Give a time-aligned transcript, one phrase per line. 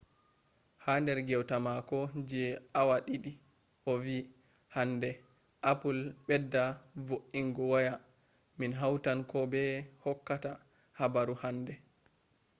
[0.83, 1.99] ha der gewta mako
[2.29, 2.43] je
[2.79, 3.31] awa didi
[3.89, 4.17] o vi
[4.75, 5.09] hande
[5.71, 6.63] apple bedda
[7.07, 7.95] vo’inga waya
[8.59, 9.61] min hautan ko be
[10.03, 10.51] hokkata
[10.99, 11.73] habaru hande